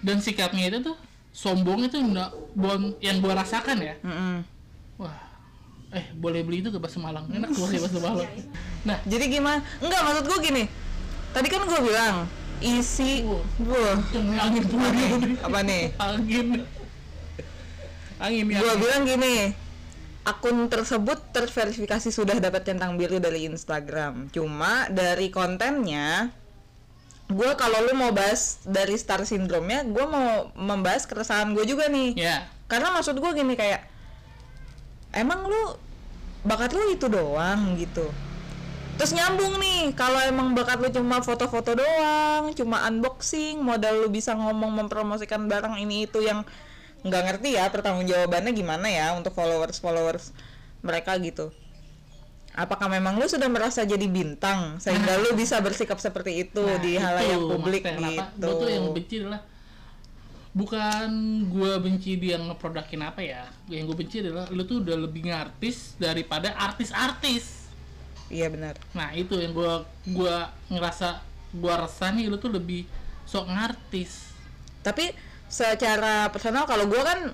dan 0.00 0.22
sikapnya 0.22 0.70
itu 0.70 0.78
tuh 0.92 0.96
sombong 1.34 1.84
itu 1.90 1.98
enggak 1.98 2.30
bon 2.54 2.94
yang 3.02 3.18
gua 3.18 3.42
rasakan 3.42 3.82
ya. 3.82 3.94
Mm-mm. 4.00 4.46
Wah, 4.94 5.18
eh 5.90 6.06
boleh 6.14 6.46
beli 6.46 6.62
itu 6.62 6.70
ke 6.70 6.78
Bakso 6.78 7.02
Malang 7.02 7.26
enak 7.26 7.50
tuh 7.50 7.66
ya 7.68 7.82
Bakso 7.82 7.98
Malang. 7.98 8.30
Nah 8.86 8.98
Jadi 9.02 9.24
gimana? 9.26 9.60
Enggak 9.82 10.00
maksud 10.06 10.24
gue 10.30 10.38
gini. 10.44 10.64
Tadi 11.34 11.46
kan 11.50 11.66
gue 11.66 11.80
bilang 11.82 12.30
isi, 12.62 13.26
wah, 13.26 13.98
yang 14.14 14.38
angin 14.38 14.64
nih, 14.70 15.10
apa 15.42 15.58
nih? 15.66 15.82
angin, 15.98 16.46
angin. 18.22 18.44
Gue 18.54 18.74
bilang 18.78 19.02
gini, 19.02 19.50
akun 20.24 20.72
tersebut 20.72 21.20
terverifikasi 21.32 22.08
sudah 22.08 22.40
dapat 22.40 22.64
centang 22.64 22.96
biru 22.96 23.20
dari 23.20 23.44
Instagram. 23.48 24.32
Cuma 24.32 24.88
dari 24.88 25.28
kontennya, 25.28 26.32
gue 27.28 27.50
kalau 27.60 27.84
lu 27.84 27.92
mau 27.96 28.10
bahas 28.10 28.64
dari 28.64 28.96
star 28.96 29.22
syndrome-nya, 29.28 29.84
gue 29.84 30.04
mau 30.08 30.50
membahas 30.56 31.04
keresahan 31.04 31.52
gue 31.52 31.64
juga 31.68 31.92
nih. 31.92 32.16
Ya, 32.16 32.48
karena 32.68 32.90
maksud 32.90 33.20
gue 33.20 33.30
gini 33.36 33.54
kayak 33.54 33.84
emang 35.14 35.46
lu 35.46 35.78
bakat 36.44 36.76
lu 36.76 36.92
itu 36.92 37.08
doang 37.08 37.78
gitu 37.78 38.04
terus 38.94 39.10
nyambung 39.10 39.58
nih 39.58 39.90
kalau 39.98 40.22
emang 40.22 40.54
bakat 40.54 40.78
lu 40.78 40.86
cuma 40.92 41.18
foto-foto 41.18 41.74
doang 41.74 42.54
cuma 42.54 42.86
unboxing 42.86 43.58
modal 43.58 44.06
lu 44.06 44.08
bisa 44.12 44.36
ngomong 44.38 44.70
mempromosikan 44.84 45.50
barang 45.50 45.80
ini 45.82 46.06
itu 46.06 46.22
yang 46.22 46.46
nggak 47.04 47.22
ngerti 47.28 47.60
ya 47.60 47.68
pertanggungjawabannya 47.68 48.52
gimana 48.56 48.88
ya 48.88 49.12
untuk 49.12 49.36
followers 49.36 49.76
followers 49.76 50.32
mereka 50.80 51.12
gitu 51.20 51.52
apakah 52.54 52.86
memang 52.86 53.18
lu 53.18 53.26
sudah 53.26 53.50
merasa 53.50 53.82
jadi 53.82 54.06
bintang 54.06 54.78
sehingga 54.78 55.18
lu 55.18 55.34
bisa 55.40 55.58
bersikap 55.58 55.98
seperti 55.98 56.48
itu 56.48 56.62
nah, 56.62 56.78
di 56.78 56.94
itu 56.94 57.02
halayak 57.02 57.38
publik 57.42 57.82
maksudnya 57.82 57.98
kenapa 57.98 58.24
gitu 58.30 58.46
Gua 58.46 58.54
tuh 58.62 58.68
yang 58.70 58.86
benci 58.94 59.14
adalah 59.20 59.40
bukan 60.54 61.10
gua 61.50 61.72
benci 61.82 62.10
dia 62.14 62.38
ngeprodakin 62.38 63.02
apa 63.02 63.20
ya. 63.26 63.42
Yang 63.66 63.82
gue 63.90 63.96
benci 64.06 64.16
adalah 64.22 64.46
lu 64.54 64.62
tuh 64.62 64.86
udah 64.86 64.96
lebih 65.02 65.26
ngartis 65.26 65.98
daripada 65.98 66.54
artis-artis. 66.54 67.66
iya 68.32 68.48
benar 68.48 68.78
Nah 68.96 69.12
itu 69.12 69.36
yang 69.36 69.52
gua 69.52 69.82
gua 70.08 70.48
ngerasa 70.70 71.20
gua 71.58 71.84
resah 71.84 72.14
nih 72.14 72.30
lu 72.30 72.38
tuh 72.38 72.54
lebih 72.54 72.86
sok 73.26 73.50
ngartis. 73.50 74.30
tapi 74.84 75.16
secara 75.54 76.26
personal 76.28 76.66
kalau 76.66 76.84
gue 76.84 76.98
kan 76.98 77.30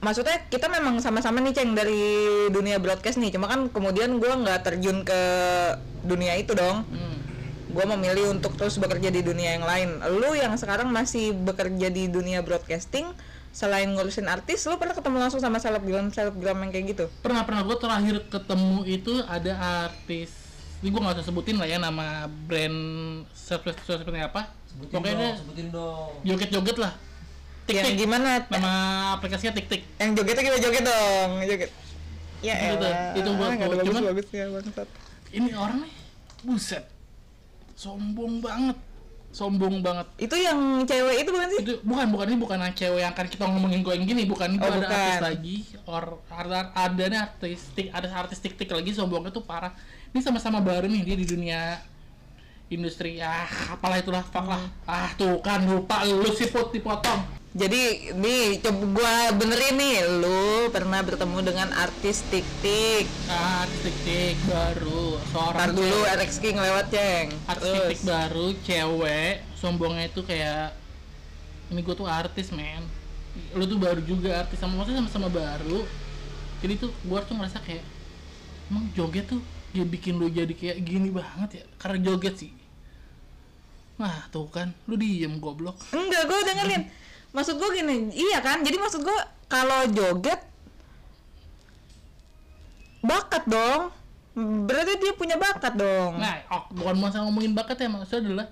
maksudnya 0.00 0.40
kita 0.48 0.66
memang 0.66 0.96
sama-sama 0.98 1.36
nih 1.38 1.52
ceng 1.52 1.74
dari 1.74 2.00
dunia 2.48 2.78
broadcast 2.78 3.18
nih 3.18 3.28
cuma 3.28 3.44
kan 3.44 3.68
kemudian 3.68 4.16
gue 4.16 4.32
nggak 4.32 4.64
terjun 4.64 5.04
ke 5.04 5.20
dunia 6.02 6.32
itu 6.34 6.54
dong 6.54 6.88
Hmm. 6.88 7.16
gue 7.68 7.84
memilih 7.86 8.32
untuk 8.32 8.56
terus 8.56 8.80
bekerja 8.80 9.10
di 9.10 9.20
dunia 9.20 9.60
yang 9.60 9.66
lain 9.66 9.88
lu 10.16 10.32
yang 10.32 10.56
sekarang 10.56 10.88
masih 10.88 11.36
bekerja 11.36 11.90
di 11.90 12.08
dunia 12.08 12.40
broadcasting 12.40 13.04
selain 13.50 13.90
ngurusin 13.90 14.24
artis 14.24 14.64
lu 14.64 14.78
pernah 14.78 14.94
ketemu 14.94 15.16
langsung 15.18 15.36
sama 15.38 15.58
selebgram 15.58 16.08
selebgram 16.08 16.56
yang 16.62 16.70
kayak 16.70 16.86
gitu 16.88 17.04
Pernah 17.20 17.44
pernah 17.44 17.60
gue 17.62 17.76
terakhir 17.76 18.16
ketemu 18.28 18.76
itu 18.86 19.12
ada 19.26 19.52
artis. 19.84 20.30
Ini 20.78 20.88
gue 20.88 21.00
nggak 21.02 21.16
usah 21.18 21.26
sebutin 21.26 21.58
lah 21.58 21.66
ya 21.66 21.76
nama 21.76 22.24
brand 22.24 22.78
seperti 23.34 23.82
seperti 23.82 24.20
apa. 24.22 24.46
Sebutin 24.64 24.94
Pokoknya 24.94 25.16
dong, 25.18 25.38
sebutin 25.42 25.66
dong. 25.68 26.08
joget-joget 26.22 26.76
lah. 26.78 26.92
Tik 27.68 27.76
yang 27.76 27.88
tik. 27.92 28.00
gimana? 28.00 28.28
Nama 28.48 28.72
aplikasinya 29.14 29.52
tik 29.52 29.66
tik. 29.68 29.82
yang 30.00 30.16
jogetnya 30.16 30.42
kita 30.42 30.58
joget 30.58 30.82
dong 30.82 31.30
joget. 31.44 31.70
Ya 32.38 32.54
Itu 32.54 32.74
tuh, 32.78 32.88
elah, 32.88 33.12
itu 33.12 33.30
buat 33.34 33.50
gua. 33.52 33.82
Cuman- 33.84 34.04
bangsat. 34.56 34.88
Ini 35.28 35.50
orang 35.52 35.78
nih, 35.84 35.92
buset, 36.40 36.84
sombong 37.74 38.40
banget. 38.40 38.78
sombong 39.28 39.84
banget. 39.84 40.08
Itu 40.16 40.40
yang 40.40 40.56
cewek 40.88 41.20
itu 41.20 41.28
bukan 41.28 41.48
sih? 41.52 41.60
itu 41.60 41.72
bukan 41.84 42.06
bukan. 42.08 42.26
Ini 42.32 42.38
bukan 42.40 42.58
yang 42.64 42.72
cewek 42.72 43.00
yang 43.04 43.12
kan 43.12 43.28
kita 43.28 43.44
ngomongin 43.44 43.84
gue 43.84 43.92
yang 43.92 44.08
gini. 44.08 44.24
Bukan 44.24 44.56
Oh, 44.56 44.64
ada 44.64 44.88
artis 44.88 44.88
bukan. 44.88 45.20
lagi. 45.20 45.56
Or 45.84 46.04
ada 46.32 46.72
ada 46.72 47.04
nih 47.04 47.20
artis 47.20 47.60
tik 47.76 47.92
ada 47.92 48.08
artis 48.08 48.40
tik 48.40 48.56
tik 48.56 48.72
lagi. 48.72 48.96
Sombongnya 48.96 49.28
tuh 49.28 49.44
parah. 49.44 49.76
Ini 50.16 50.24
sama-sama 50.24 50.64
baru 50.64 50.88
nih. 50.88 51.04
Dia 51.04 51.16
di 51.20 51.28
dunia 51.28 51.76
industri. 52.68 53.20
Ah 53.20 53.44
apalah 53.68 54.00
itulah. 54.00 54.24
Fuck 54.24 54.48
lah. 54.48 54.64
Hmm. 54.64 54.88
ah 54.88 55.10
tuh 55.14 55.44
kan 55.44 55.60
lupa 55.60 56.08
lu 56.08 56.32
sih 56.32 56.48
put 56.48 56.72
dipotong 56.72 57.37
Jadi 57.56 58.12
nih 58.12 58.60
coba 58.60 58.84
gua 58.92 59.14
benerin 59.32 59.80
nih, 59.80 60.04
lu 60.20 60.68
pernah 60.68 61.00
bertemu 61.00 61.38
dengan 61.40 61.72
artis 61.72 62.20
Tik 62.28 62.44
Tik. 62.60 63.06
ah 63.32 63.64
artis 63.64 63.80
tik 63.88 63.96
tik 64.04 64.36
baru 64.44 65.16
seorang 65.32 65.56
Ntar 65.56 65.70
dulu 65.72 65.98
Alex 66.12 66.30
King 66.44 66.60
lewat 66.60 66.92
ceng. 66.92 67.32
artis 67.48 67.72
tik 67.72 67.88
tik 67.88 68.00
baru 68.04 68.46
cewek 68.68 69.34
sombongnya 69.56 70.12
itu 70.12 70.20
kayak 70.28 70.76
ini 71.72 71.80
gue 71.80 71.94
tuh 71.96 72.04
artis 72.04 72.52
men. 72.52 72.84
Lu 73.56 73.64
tuh 73.64 73.80
baru 73.80 74.04
juga 74.04 74.44
artis 74.44 74.60
sama 74.60 74.84
maksudnya 74.84 75.00
sama-sama 75.08 75.32
baru. 75.32 75.88
Jadi 76.60 76.74
tuh 76.84 76.92
gue 76.92 77.18
tuh 77.24 77.32
ngerasa 77.32 77.64
kayak 77.64 77.84
emang 78.68 78.92
joget 78.92 79.24
tuh 79.24 79.40
dia 79.72 79.88
bikin 79.88 80.20
lu 80.20 80.28
jadi 80.28 80.52
kayak 80.52 80.84
gini 80.84 81.08
banget 81.08 81.60
ya? 81.60 81.64
Karena 81.80 82.12
joget 82.12 82.36
sih. 82.36 82.52
Nah 83.96 84.28
tuh 84.28 84.46
kan 84.52 84.76
lu 84.84 85.00
diem 85.00 85.40
goblok. 85.40 85.80
Enggak, 85.90 86.28
gua 86.28 86.40
dengerin. 86.44 87.07
Maksud 87.30 87.54
gua 87.56 87.70
gini, 87.70 88.08
iya 88.12 88.40
kan? 88.40 88.60
Jadi 88.60 88.76
maksud 88.76 89.02
gua 89.02 89.18
kalau 89.46 89.84
joget 89.88 90.40
bakat 93.00 93.44
dong. 93.46 93.92
Berarti 94.38 95.02
dia 95.02 95.12
punya 95.12 95.34
bakat 95.34 95.74
dong. 95.74 96.14
nah 96.14 96.38
oh, 96.54 96.62
bukan 96.70 96.94
masalah 96.94 97.26
ngomongin 97.26 97.52
bakat 97.52 97.74
ya 97.74 97.90
maksudnya 97.90 98.22
adalah 98.22 98.46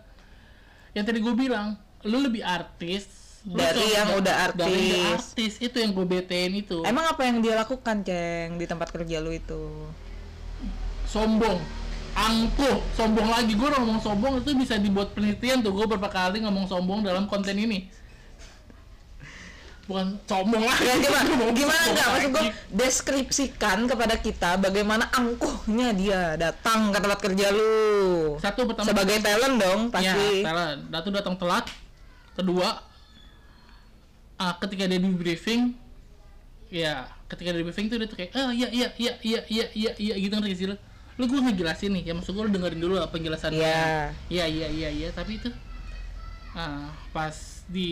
yang 0.99 1.05
tadi 1.07 1.23
gue 1.23 1.31
bilang 1.31 1.79
lu 2.03 2.27
lebih 2.27 2.43
artis 2.43 3.07
lu 3.47 3.55
Dari 3.55 3.95
yang 3.95 4.19
udah 4.19 4.51
dari 4.51 4.75
yang 4.99 5.15
artis. 5.15 5.31
artis 5.31 5.53
itu 5.63 5.77
yang 5.79 5.95
gue 5.95 6.03
betein 6.03 6.59
itu 6.59 6.83
Emang 6.83 7.07
apa 7.07 7.23
yang 7.23 7.39
dia 7.39 7.55
lakukan, 7.55 8.03
Ceng, 8.03 8.59
di 8.59 8.67
tempat 8.67 8.91
kerja 8.91 9.23
lu 9.23 9.31
itu? 9.31 9.63
sombong 11.07 11.63
angkuh 12.19 12.83
sombong 12.99 13.31
lagi 13.31 13.55
gue 13.55 13.69
ngomong 13.71 14.03
sombong 14.03 14.43
itu 14.43 14.59
bisa 14.59 14.75
dibuat 14.75 15.15
penelitian 15.15 15.63
tuh 15.63 15.71
gue 15.71 15.87
beberapa 15.87 16.11
kali 16.11 16.43
ngomong 16.43 16.67
sombong 16.67 17.07
dalam 17.07 17.31
konten 17.31 17.55
ini 17.55 17.87
bukan 19.87 20.19
sombong 20.23 20.61
lah 20.61 20.75
Ya 20.79 20.95
gimana? 20.97 21.31
Gimana 21.49 21.79
Sombong 21.81 21.95
enggak 21.95 22.09
maksud 22.09 22.31
lagi. 22.33 22.49
deskripsikan 22.69 23.79
kepada 23.85 24.15
kita 24.17 24.51
bagaimana 24.57 25.07
angkuhnya 25.09 25.89
dia 25.93 26.21
datang 26.35 26.91
ke 26.91 26.99
tempat 26.99 27.21
kerja 27.21 27.47
lu. 27.49 28.35
satu 28.37 28.67
pertama 28.67 28.87
Sebagai 28.87 29.19
talent 29.21 29.57
dong 29.57 29.81
pasti. 29.89 30.43
ya 30.43 30.45
talent 30.45 30.81
satu 30.89 31.09
datang 31.11 31.35
telat 31.35 31.65
kedua 32.33 32.83
ah, 34.37 34.55
ketika 34.59 34.85
dia 34.85 34.99
di 34.99 35.09
briefing 35.09 35.73
ya 36.67 37.07
ketika 37.27 37.49
dia 37.49 37.61
di 37.61 37.65
briefing 37.65 37.87
tuh 37.87 37.97
dia 37.97 38.05
tuh 38.05 38.17
kayak 38.17 38.35
ah 38.35 38.51
iya 38.51 38.67
iya 38.69 38.89
iya 38.93 39.13
iya 39.17 39.41
iya 39.47 39.65
iya 39.71 39.91
iya 39.97 40.15
gitu 40.17 40.35
ngerti 40.35 40.57
sih 40.57 40.67
lu 40.67 40.77
lu 41.17 41.25
gue 41.25 41.41
ngejelasin 41.41 41.95
nih 41.95 42.03
ya 42.05 42.13
maksud 42.13 42.35
gue 42.35 42.43
lu 42.43 42.51
dengerin 42.51 42.77
dulu 42.77 42.99
apa 42.99 43.09
penjelasannya 43.09 43.57
Iya. 43.57 44.13
iya 44.29 44.45
iya 44.45 44.69
iya 44.69 44.89
iya 44.91 45.09
tapi 45.11 45.39
itu 45.39 45.49
ah, 46.57 46.89
pas 47.13 47.37
di 47.67 47.91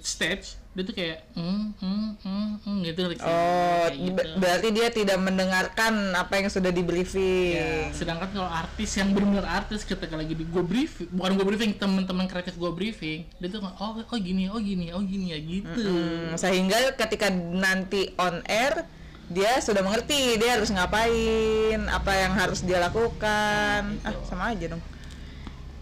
stage 0.00 0.56
dia 0.72 0.82
tuh 0.82 0.96
kayak 0.96 1.28
hmm 1.36 1.76
hmm 1.76 2.08
hmm, 2.24 2.48
hmm 2.64 2.76
gitu 2.80 3.00
sih? 3.12 3.20
Oh, 3.20 3.84
gitu. 3.92 4.16
ber- 4.16 4.40
berarti 4.40 4.68
dia 4.72 4.88
tidak 4.88 5.20
mendengarkan 5.20 6.16
apa 6.16 6.40
yang 6.40 6.48
sudah 6.48 6.72
di 6.72 6.80
Ya, 6.80 6.88
briefing. 6.88 7.92
sedangkan 7.92 8.32
kalau 8.32 8.48
artis 8.48 8.96
yang 8.96 9.12
benar 9.12 9.44
artis 9.44 9.84
ketika 9.84 10.16
lagi 10.16 10.32
di 10.32 10.48
gue 10.48 10.64
briefing, 10.64 11.12
bukan 11.12 11.36
gue 11.36 11.44
briefing, 11.44 11.72
teman-teman 11.76 12.24
kreatif 12.24 12.56
gue 12.56 12.72
briefing, 12.72 13.28
dia 13.36 13.48
tuh 13.52 13.60
oh 13.60 14.00
oh 14.00 14.16
gini, 14.16 14.48
oh 14.48 14.56
gini, 14.56 14.96
oh 14.96 15.04
gini 15.04 15.36
ya 15.36 15.38
gitu. 15.38 15.92
Hmm, 15.92 16.32
sehingga 16.34 16.96
ketika 16.96 17.28
nanti 17.28 18.16
on 18.16 18.40
air 18.48 18.88
dia 19.28 19.60
sudah 19.60 19.84
mengerti 19.84 20.40
dia 20.40 20.56
harus 20.56 20.72
ngapain, 20.72 21.80
apa 21.88 22.12
yang 22.16 22.32
harus 22.32 22.64
dia 22.64 22.80
lakukan. 22.80 23.92
Nah, 24.00 24.08
Ah, 24.08 24.12
gitu. 24.16 24.24
sama 24.24 24.56
aja 24.56 24.72
dong. 24.72 24.82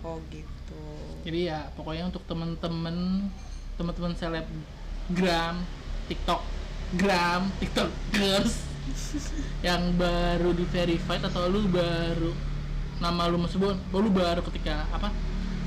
Oh, 0.02 0.18
gitu. 0.34 0.49
Jadi 1.20 1.52
ya 1.52 1.68
pokoknya 1.76 2.08
untuk 2.08 2.24
teman-teman 2.24 3.28
teman-teman 3.76 4.12
selebgram, 4.16 5.54
TikTok, 6.08 6.40
gram, 6.96 7.48
TikTok 7.60 7.88
girls 8.12 8.64
yang 9.66 9.92
baru 9.96 10.52
di 10.52 10.64
verified 10.68 11.20
atau 11.24 11.48
lu 11.48 11.68
baru 11.68 12.32
nama 13.00 13.28
lu 13.32 13.40
masih 13.40 13.56
bukan, 13.56 13.76
lu 13.96 14.12
baru 14.12 14.44
ketika 14.52 14.84
apa? 14.92 15.08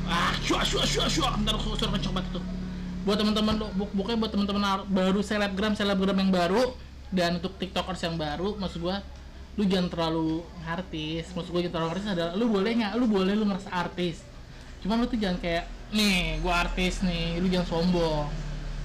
Ah, 0.05 0.35
syua 0.45 0.61
syua 0.61 0.85
syua 0.85 1.09
syua, 1.09 1.33
ntar 1.41 1.57
aku 1.57 1.73
suara 1.73 1.97
kenceng 1.97 2.13
banget 2.13 2.37
tuh. 2.37 2.43
Buat 3.07 3.17
teman-teman 3.25 3.57
lu, 3.57 3.65
bu- 3.73 3.89
pokoknya 3.89 4.17
buat 4.21 4.31
teman-teman 4.31 4.63
ar- 4.63 4.85
baru 4.85 5.19
selebgram, 5.25 5.73
selebgram 5.73 6.17
yang 6.17 6.29
baru 6.29 6.77
dan 7.09 7.41
untuk 7.41 7.57
tiktokers 7.57 8.05
yang 8.05 8.17
baru, 8.17 8.53
maksud 8.57 8.81
gua 8.81 9.01
lu 9.53 9.69
jangan 9.69 9.85
terlalu 9.85 10.41
artis 10.65 11.29
maksud 11.37 11.53
gua 11.53 11.61
jangan 11.61 11.73
terlalu 11.77 11.91
artis 11.93 12.07
adalah 12.09 12.33
lu 12.33 12.49
boleh 12.49 12.71
nggak 12.73 12.91
lu 12.97 13.05
boleh 13.05 13.33
lu 13.37 13.45
ngerasa 13.45 13.69
artis 13.69 14.25
cuman 14.83 14.99
lu 14.99 15.07
tuh 15.07 15.15
jangan 15.15 15.39
kayak 15.39 15.63
nih 15.95 16.43
gua 16.43 16.67
artis 16.67 16.99
nih 16.99 17.39
lu 17.39 17.47
jangan 17.47 17.67
sombong. 17.79 18.27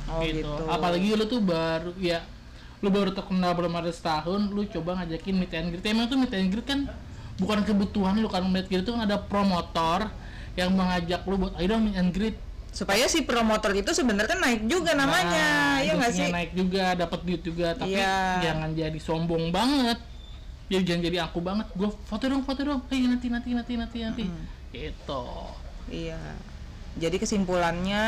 Oh, 0.09 0.25
gitu. 0.25 0.49
apalagi 0.73 1.13
lu 1.13 1.25
tuh 1.29 1.43
baru 1.45 1.93
ya 2.01 2.25
lu 2.81 2.89
baru 2.89 3.13
terkenal 3.13 3.53
belum 3.53 3.75
ada 3.77 3.93
setahun 3.93 4.49
lu 4.49 4.65
coba 4.71 5.03
ngajakin 5.03 5.35
meet 5.37 5.53
and 5.53 5.69
greet. 5.75 5.85
Emang 5.85 6.07
tuh 6.07 6.17
meet 6.17 6.33
and 6.33 6.49
greet 6.49 6.65
kan 6.65 6.87
bukan 7.37 7.61
kebutuhan 7.67 8.17
lu 8.17 8.31
kan 8.31 8.47
meet 8.47 8.71
and 8.71 8.73
greet 8.73 8.85
itu 8.87 8.95
kan 8.95 9.03
ada 9.05 9.19
promotor 9.19 10.09
yang 10.57 10.73
mengajak 10.73 11.21
lu 11.27 11.37
buat 11.37 11.59
ayo 11.59 11.77
dong 11.77 11.91
meet 11.91 11.99
and 11.99 12.11
greet. 12.15 12.37
Supaya 12.71 13.11
si 13.11 13.27
promotor 13.27 13.75
itu 13.75 13.91
sebenarnya 13.91 14.39
naik 14.39 14.69
juga 14.71 14.95
namanya, 14.95 15.83
Nah, 15.83 15.83
ya 15.83 15.93
nggak 15.99 16.13
sih? 16.15 16.29
naik 16.31 16.53
juga 16.55 16.95
dapat 16.95 17.21
duit 17.27 17.43
juga. 17.43 17.75
Tapi 17.75 17.97
Iya. 17.97 18.45
jangan 18.45 18.71
jadi 18.77 18.99
sombong 19.03 19.51
banget. 19.51 19.99
Ya 20.69 20.79
jangan 20.85 21.03
jadi 21.03 21.19
aku 21.27 21.41
banget. 21.43 21.67
Gue 21.75 21.91
foto 22.07 22.25
dong 22.29 22.45
foto 22.45 22.61
dong. 22.63 22.81
Hey, 22.93 23.09
nanti 23.09 23.33
nanti 23.33 23.51
nanti 23.57 23.73
nanti 23.75 23.99
nanti. 24.05 24.25
Gitu 24.71 25.25
Iya. 25.89 26.21
Jadi 26.99 27.17
kesimpulannya 27.23 28.05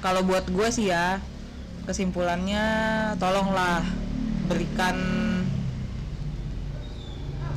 kalau 0.00 0.24
buat 0.24 0.46
gue 0.48 0.68
sih 0.70 0.88
ya 0.90 1.20
kesimpulannya 1.88 2.64
tolonglah 3.16 3.80
berikan 4.44 4.96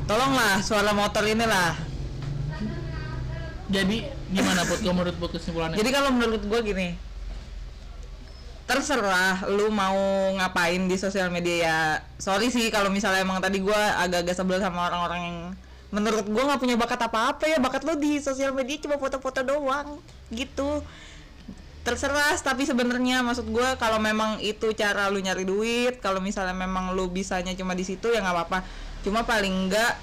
tolonglah 0.08 0.64
suara 0.64 0.96
motor 0.96 1.20
inilah. 1.28 1.76
jadi 3.72 4.04
gimana 4.32 4.68
buat 4.68 4.80
kamu 4.84 4.92
menurut 4.92 5.16
buat 5.16 5.32
kesimpulannya 5.32 5.80
Jadi 5.80 5.90
kalau 5.92 6.12
menurut 6.12 6.44
gue 6.44 6.60
gini 6.60 6.88
terserah 8.68 9.48
lu 9.48 9.68
mau 9.68 9.96
ngapain 10.36 10.80
di 10.88 10.96
sosial 10.96 11.28
media 11.28 11.56
ya 11.56 11.78
sorry 12.16 12.48
sih 12.48 12.68
kalau 12.72 12.88
misalnya 12.88 13.24
emang 13.24 13.40
tadi 13.40 13.60
gue 13.60 13.80
agak-agak 13.96 14.32
sebel 14.32 14.60
sama 14.60 14.88
orang-orang 14.88 15.20
yang 15.24 15.38
menurut 15.92 16.24
gue 16.24 16.42
nggak 16.42 16.60
punya 16.60 16.76
bakat 16.80 17.04
apa-apa 17.04 17.44
ya 17.52 17.60
bakat 17.60 17.84
lu 17.84 18.00
di 18.00 18.16
sosial 18.16 18.56
media 18.56 18.80
cuma 18.80 18.96
foto-foto 18.96 19.44
doang 19.44 20.00
gitu. 20.32 20.80
Terserah 21.84 22.38
tapi 22.40 22.64
sebenarnya 22.64 23.20
maksud 23.20 23.52
gue 23.52 23.68
kalau 23.76 24.00
memang 24.00 24.40
itu 24.40 24.72
cara 24.72 25.12
lu 25.12 25.20
nyari 25.20 25.44
duit 25.44 26.00
kalau 26.00 26.24
misalnya 26.24 26.56
memang 26.56 26.96
lu 26.96 27.12
bisanya 27.12 27.52
cuma 27.52 27.76
di 27.76 27.84
situ 27.84 28.08
ya 28.08 28.24
nggak 28.24 28.34
apa-apa. 28.34 28.58
Cuma 29.04 29.28
paling 29.28 29.68
enggak 29.68 30.00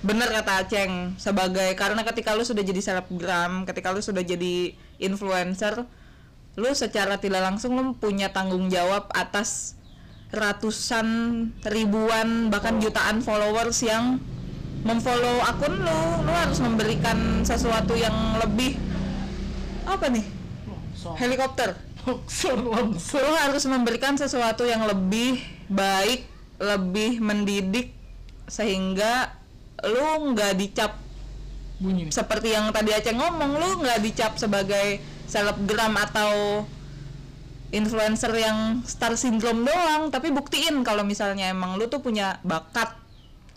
bener 0.00 0.28
kata 0.32 0.64
Aceng 0.64 1.16
sebagai 1.20 1.76
karena 1.76 2.00
ketika 2.04 2.32
lu 2.32 2.40
sudah 2.40 2.64
jadi 2.64 2.80
selebgram 2.80 3.68
ketika 3.68 3.92
lu 3.92 4.00
sudah 4.00 4.24
jadi 4.24 4.72
influencer 4.96 5.84
lu 6.56 6.72
secara 6.72 7.20
tidak 7.20 7.44
langsung 7.44 7.76
lu 7.76 7.92
punya 8.00 8.32
tanggung 8.32 8.72
jawab 8.72 9.12
atas 9.12 9.76
ratusan 10.32 11.06
ribuan 11.68 12.48
bahkan 12.48 12.80
jutaan 12.80 13.20
followers 13.20 13.84
yang 13.84 14.16
memfollow 14.80 15.44
akun 15.44 15.74
lu 15.84 16.00
lu 16.24 16.32
harus 16.32 16.58
memberikan 16.64 17.44
sesuatu 17.44 17.92
yang 17.96 18.40
lebih 18.40 18.80
apa 19.84 20.06
nih? 20.08 20.24
Longsor. 20.68 21.14
Helikopter. 21.20 21.70
Longsor 22.06 22.56
longsor. 22.56 23.20
Lu 23.20 23.34
harus 23.36 23.64
memberikan 23.68 24.14
sesuatu 24.16 24.64
yang 24.64 24.88
lebih 24.88 25.40
baik 25.68 26.26
lebih 26.60 27.24
mendidik 27.24 27.96
sehingga 28.50 29.32
lu 29.80 30.36
nggak 30.36 30.52
dicap 30.60 30.92
bunyi. 31.80 32.06
nih 32.06 32.12
seperti 32.12 32.52
yang 32.52 32.68
tadi 32.68 32.92
Aceh 32.92 33.16
ngomong 33.16 33.56
lu 33.56 33.68
nggak 33.80 34.04
dicap 34.04 34.36
sebagai 34.36 35.00
selebgram 35.24 35.96
atau 35.96 36.64
influencer 37.72 38.34
yang 38.36 38.84
star 38.84 39.16
syndrome 39.16 39.64
doang 39.64 40.12
tapi 40.12 40.28
buktiin 40.34 40.84
kalau 40.84 41.06
misalnya 41.06 41.48
emang 41.48 41.80
lu 41.80 41.88
tuh 41.88 42.04
punya 42.04 42.42
bakat 42.44 42.99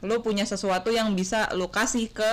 lu 0.03 0.19
punya 0.19 0.43
sesuatu 0.43 0.91
yang 0.91 1.15
bisa 1.15 1.47
lu 1.55 1.71
kasih 1.71 2.11
ke 2.11 2.31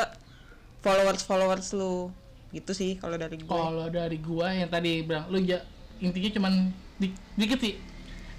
followers 0.82 1.22
followers 1.22 1.70
lu. 1.70 2.10
Gitu 2.50 2.74
sih 2.74 2.92
kalau 2.98 3.14
dari 3.14 3.38
gue 3.38 3.46
kalau 3.46 3.86
dari 3.86 4.18
gua 4.18 4.50
yang 4.50 4.66
tadi 4.66 5.06
bilang 5.06 5.30
lu 5.30 5.38
ja, 5.38 5.62
intinya 6.02 6.30
cuman 6.34 6.52
di, 6.98 7.14
dikit 7.38 7.62
sih. 7.62 7.78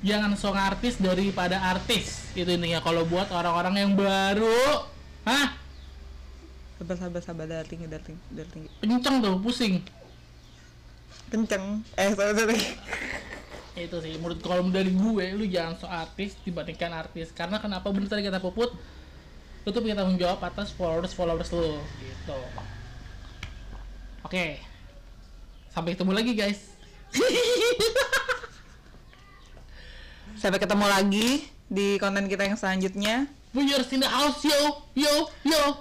Jangan 0.01 0.33
song 0.35 0.57
artis 0.57 0.97
daripada 0.97 1.61
artis. 1.61 2.33
Itu 2.33 2.49
intinya. 2.49 2.81
Kalau 2.81 3.05
buat 3.07 3.29
orang-orang 3.31 3.85
yang 3.85 3.91
baru 3.95 4.83
hah? 5.23 5.55
Sabar 6.81 6.97
sabar 6.97 7.21
sabar. 7.21 7.45
Darah 7.47 7.63
tinggi 7.63 7.87
darah 7.87 8.03
tinggi 8.03 8.21
darah 8.33 8.51
tinggi. 8.51 8.69
Kenceng 8.81 9.15
tuh 9.23 9.37
pusing. 9.39 9.79
Kenceng. 11.31 11.85
Eh 11.95 12.11
sorry, 12.17 12.33
sorry. 12.35 12.57
itu 13.71 13.97
sih. 14.03 14.13
Menurut 14.19 14.43
kalau 14.43 14.67
dari 14.67 14.91
gue 14.91 15.25
lu 15.37 15.47
jangan 15.47 15.79
so 15.79 15.87
artis 15.87 16.35
dibandingkan 16.43 16.91
artis. 16.91 17.31
Karena 17.31 17.61
kenapa? 17.61 17.87
Bener 17.93 18.11
tadi 18.11 18.25
kata 18.27 18.43
puput 18.43 18.73
lu 19.61 19.69
tuh 19.69 19.81
punya 19.85 19.93
tanggung 19.93 20.17
jawab 20.17 20.41
atas 20.41 20.73
followers 20.73 21.13
followers 21.13 21.53
lu 21.53 21.77
gitu. 22.01 22.39
Oke. 24.25 24.57
Sampai 25.69 25.93
ketemu 25.93 26.11
lagi 26.17 26.33
guys. 26.33 26.73
Sampai 30.41 30.57
ketemu 30.57 30.85
lagi 30.89 31.45
di 31.69 32.01
konten 32.01 32.25
kita 32.25 32.49
yang 32.49 32.57
selanjutnya. 32.57 33.29
Viewers 33.53 33.93
in 33.93 34.01
the 34.01 34.09
house 34.09 34.41
yo 34.41 34.81
yo 34.97 35.29
yo. 35.45 35.77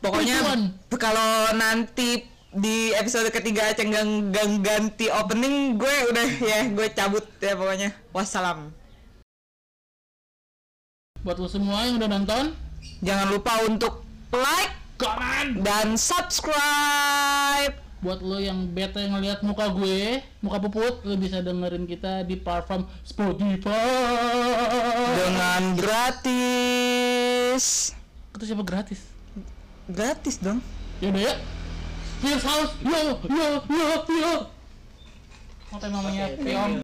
Pokoknya 0.00 0.40
kalau 0.96 1.52
nanti 1.52 2.24
di 2.48 2.96
episode 2.96 3.28
ketiga 3.28 3.76
cenggang 3.76 4.32
gang 4.32 4.64
ganti 4.64 5.12
opening 5.12 5.76
gue 5.76 5.94
udah 6.08 6.28
ya 6.40 6.64
gue 6.72 6.86
cabut 6.96 7.28
ya 7.44 7.52
pokoknya. 7.52 7.92
Wassalam. 8.16 8.72
Buat 11.20 11.36
lu 11.44 11.48
semua 11.50 11.84
yang 11.84 12.00
udah 12.00 12.08
nonton 12.08 12.67
jangan 13.00 13.30
lupa 13.32 13.52
untuk 13.66 14.04
like 14.34 14.74
komen 14.98 15.62
dan 15.62 15.94
subscribe. 15.94 17.74
Buat 17.98 18.22
lo 18.22 18.38
yang 18.38 18.70
bete 18.70 19.02
ngeliat 19.02 19.42
muka 19.42 19.74
gue 19.74 20.22
muka 20.38 20.62
puput 20.62 21.02
lo 21.02 21.18
bisa 21.18 21.42
dengerin 21.42 21.82
kita 21.86 22.22
di 22.26 22.38
platform 22.38 22.86
Spotify. 23.02 23.74
Dengan 25.18 25.74
gratis. 25.78 27.64
Itu 28.34 28.44
siapa 28.46 28.62
gratis? 28.62 29.02
Gratis 29.90 30.38
dong. 30.38 30.62
Yaudah 31.02 31.22
ya. 31.26 31.34
Fierce 32.18 32.46
House 32.46 32.74
yo 32.82 33.22
yo 33.30 33.48
yo 33.70 33.88
yo. 34.10 34.34
Apa 35.68 35.86
namanya 35.86 36.34
Pion 36.34 36.72